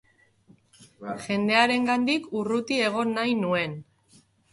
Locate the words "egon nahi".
2.87-3.37